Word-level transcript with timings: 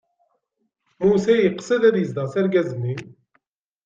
Musa 1.05 1.33
yeqsed 1.37 1.81
ad 1.87 1.95
izdeɣ 2.03 2.25
s 2.33 2.35
argaz-nni. 2.39 2.95